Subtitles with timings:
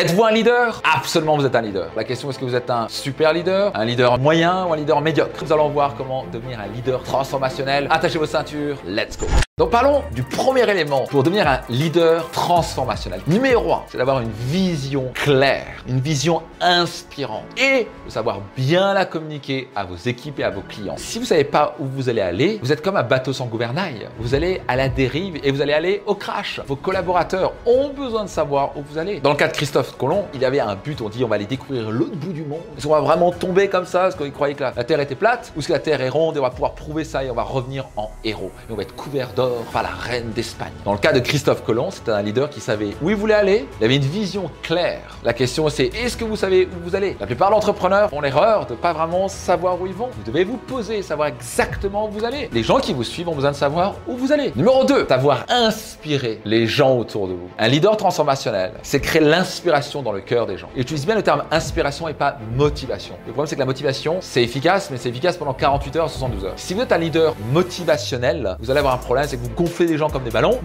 [0.00, 0.80] Êtes-vous un leader?
[0.96, 1.90] Absolument, vous êtes un leader.
[1.94, 4.98] La question est-ce que vous êtes un super leader, un leader moyen ou un leader
[5.02, 5.44] médiocre?
[5.44, 7.86] Nous allons voir comment devenir un leader transformationnel.
[7.90, 9.26] Attachez vos ceintures, let's go
[9.60, 13.20] donc parlons du premier élément pour devenir un leader transformationnel.
[13.26, 19.04] Numéro 1, c'est d'avoir une vision claire, une vision inspirante et de savoir bien la
[19.04, 20.94] communiquer à vos équipes et à vos clients.
[20.96, 23.48] Si vous ne savez pas où vous allez aller, vous êtes comme un bateau sans
[23.48, 24.08] gouvernail.
[24.18, 26.62] Vous allez à la dérive et vous allez aller au crash.
[26.66, 29.20] Vos collaborateurs ont besoin de savoir où vous allez.
[29.20, 31.44] Dans le cas de Christophe Colomb, il avait un but, on dit on va aller
[31.44, 32.62] découvrir l'autre bout du monde.
[32.78, 34.04] Est-ce qu'on va vraiment tomber comme ça?
[34.04, 35.52] Parce qu'il croyait que la, Terre était plate?
[35.54, 37.34] Ou est-ce que la Terre est ronde et on va pouvoir prouver ça et on
[37.34, 38.52] va revenir en héros?
[38.70, 39.34] Et on va être couvert
[39.72, 40.72] par la reine d'Espagne.
[40.84, 43.66] Dans le cas de Christophe Colomb, c'était un leader qui savait où il voulait aller,
[43.80, 45.16] il avait une vision claire.
[45.24, 47.16] La question c'est est-ce que vous savez où vous allez?
[47.20, 50.08] La plupart d'entrepreneurs font l'erreur de pas vraiment savoir où ils vont.
[50.16, 52.48] Vous devez vous poser, savoir exactement où vous allez.
[52.52, 54.52] Les gens qui vous suivent ont besoin de savoir où vous allez.
[54.56, 57.48] Numéro 2, savoir inspirer les gens autour de vous.
[57.58, 60.68] Un leader transformationnel, c'est créer l'inspiration dans le cœur des gens.
[60.76, 63.14] Et utilise bien le terme inspiration et pas motivation.
[63.26, 66.44] Le problème c'est que la motivation, c'est efficace, mais c'est efficace pendant 48 heures, 72
[66.44, 66.52] heures.
[66.56, 69.98] Si vous êtes un leader motivationnel, vous allez avoir un problème, c'est vous gonflez des
[69.98, 70.58] gens comme des ballons.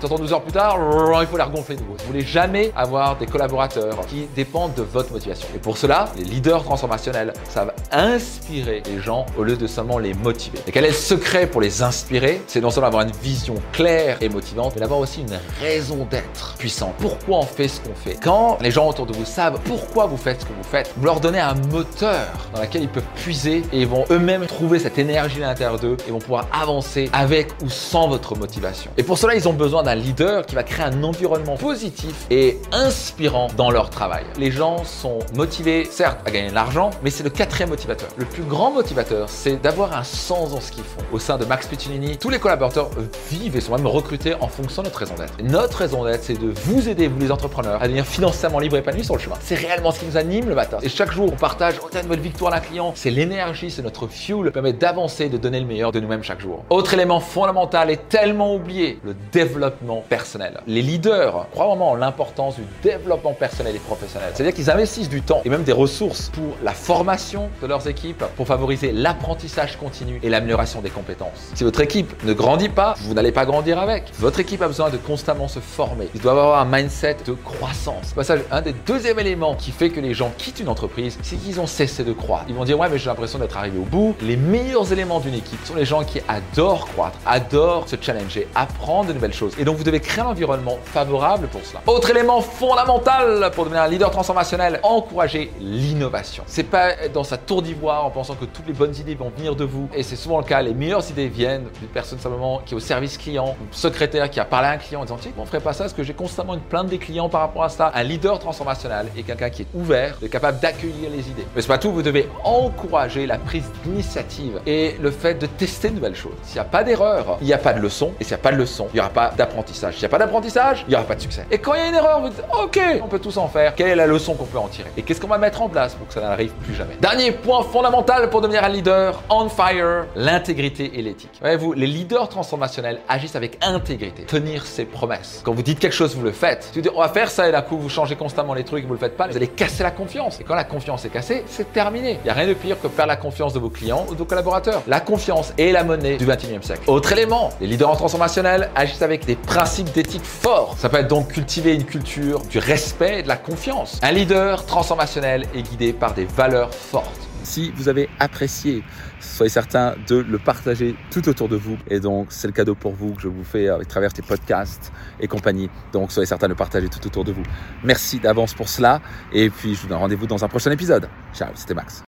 [0.00, 0.78] 72 heures plus tard,
[1.20, 1.94] il faut les regonfler de nouveau.
[1.98, 5.48] Vous voulez jamais avoir des collaborateurs qui dépendent de votre motivation.
[5.54, 10.14] Et pour cela, les leaders transformationnels savent inspirer les gens au lieu de seulement les
[10.14, 10.58] motiver.
[10.66, 12.42] Et quel est le secret pour les inspirer?
[12.46, 16.56] C'est non seulement avoir une vision claire et motivante, mais d'avoir aussi une raison d'être
[16.58, 16.94] puissante.
[16.98, 18.16] Pourquoi on fait ce qu'on fait?
[18.22, 21.04] Quand les gens autour de vous savent pourquoi vous faites ce que vous faites, vous
[21.04, 24.98] leur donnez un moteur dans lequel ils peuvent puiser et ils vont eux-mêmes trouver cette
[24.98, 28.90] énergie à l'intérieur d'eux et vont pouvoir avancer avec ou sans votre motivation.
[28.96, 32.58] Et pour cela, ils ont besoin d'un leader qui va créer un environnement positif et
[32.72, 34.24] inspirant dans leur travail.
[34.38, 38.08] Les gens sont motivés, certes, à gagner de l'argent, mais c'est le quatrième motivateur.
[38.16, 41.02] Le plus grand motivateur, c'est d'avoir un sens dans ce qu'ils font.
[41.12, 42.90] Au sein de Max Piccinini, tous les collaborateurs
[43.30, 45.34] vivent et sont même recrutés en fonction de notre raison d'être.
[45.42, 48.80] Notre raison d'être, c'est de vous aider, vous les entrepreneurs, à devenir financièrement libre et
[48.80, 49.36] épanoui sur le chemin.
[49.40, 50.78] C'est réellement ce qui nous anime le matin.
[50.82, 52.92] Et chaque jour, on partage oh, une nouvelle victoire à un client.
[52.96, 56.64] C'est l'énergie, c'est notre fuel, permet d'avancer, de donner le meilleur de nous-mêmes chaque jour.
[56.70, 60.60] Autre élément fondamental et tellement oublier le développement personnel.
[60.66, 64.30] Les leaders croient vraiment en l'importance du développement personnel et professionnel.
[64.34, 68.24] C'est-à-dire qu'ils investissent du temps et même des ressources pour la formation de leurs équipes,
[68.36, 71.52] pour favoriser l'apprentissage continu et l'amélioration des compétences.
[71.54, 74.04] Si votre équipe ne grandit pas, vous n'allez pas grandir avec.
[74.18, 76.08] Votre équipe a besoin de constamment se former.
[76.14, 78.12] Ils doivent avoir un mindset de croissance.
[78.14, 81.60] Passage, un des deuxièmes éléments qui fait que les gens quittent une entreprise, c'est qu'ils
[81.60, 82.46] ont cessé de croître.
[82.48, 84.14] Ils vont dire ouais mais j'ai l'impression d'être arrivé au bout.
[84.22, 89.08] Les meilleurs éléments d'une équipe sont les gens qui adorent croître, adorent se challenger, apprendre
[89.08, 89.54] de nouvelles choses.
[89.58, 91.82] Et donc vous devez créer un environnement favorable pour cela.
[91.86, 96.44] Autre élément fondamental pour devenir un leader transformationnel, encourager l'innovation.
[96.46, 99.56] C'est pas dans sa tour d'ivoire en pensant que toutes les bonnes idées vont venir
[99.56, 99.88] de vous.
[99.94, 102.80] Et c'est souvent le cas, les meilleures idées viennent d'une personne simplement qui est au
[102.80, 105.60] service client, ou secrétaire qui a parlé à un client en disant tiens, on ferait
[105.60, 107.90] pas ça parce que j'ai constamment une plainte des clients par rapport à ça.
[107.94, 111.46] Un leader transformationnel est quelqu'un qui est ouvert, est capable d'accueillir les idées.
[111.54, 115.90] Mais c'est pas tout, vous devez encourager la prise d'initiative et le fait de tester
[115.90, 116.32] de nouvelles choses.
[116.42, 118.12] S'il n'y a pas d'erreur, il n'y a pas de leçon.
[118.20, 119.94] Et s'il n'y a pas de leçon, il n'y aura pas d'apprentissage.
[119.94, 121.44] S'il n'y a pas d'apprentissage, il n'y aura pas de succès.
[121.50, 123.74] Et quand il y a une erreur, vous dites, ok, on peut tous en faire.
[123.74, 124.90] Quelle est la leçon qu'on peut en tirer?
[124.96, 126.96] Et qu'est-ce qu'on va mettre en place pour que ça n'arrive plus jamais?
[127.00, 131.30] Dernier point fondamental pour devenir un leader, on fire, l'intégrité et l'éthique.
[131.40, 135.40] Voyez-vous, les leaders transformationnels agissent avec intégrité, tenir ses promesses.
[135.44, 136.64] Quand vous dites quelque chose, vous le faites.
[136.64, 138.86] Si vous dites, on va faire ça et d'un coup, vous changez constamment les trucs,
[138.86, 140.40] vous le faites pas, vous allez casser la confiance.
[140.40, 142.18] Et quand la confiance est cassée, c'est terminé.
[142.22, 144.18] Il n'y a rien de pire que perdre la confiance de vos clients ou de
[144.18, 144.82] vos collaborateurs.
[144.86, 146.82] La confiance est la monnaie du 21e siècle.
[146.86, 150.74] Autre élément, leaders transformationnels agissent avec des principes d'éthique forts.
[150.76, 154.00] Ça peut être donc cultiver une culture du respect et de la confiance.
[154.02, 157.28] Un leader transformationnel est guidé par des valeurs fortes.
[157.44, 158.82] Si vous avez apprécié,
[159.20, 161.78] soyez certain de le partager tout autour de vous.
[161.88, 164.92] Et donc, c'est le cadeau pour vous que je vous fais à travers tes podcasts
[165.20, 165.70] et compagnie.
[165.92, 167.44] Donc, soyez certain de le partager tout autour de vous.
[167.82, 169.00] Merci d'avance pour cela.
[169.32, 171.08] Et puis, je vous donne rendez-vous dans un prochain épisode.
[171.32, 171.98] Ciao, c'était Max.